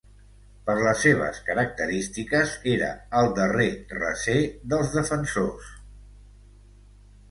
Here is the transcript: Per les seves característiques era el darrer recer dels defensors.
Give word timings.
Per 0.69 0.75
les 0.79 1.03
seves 1.07 1.41
característiques 1.49 2.55
era 2.73 2.89
el 3.21 3.31
darrer 3.43 3.71
recer 4.01 4.41
dels 4.75 5.01
defensors. 5.01 5.73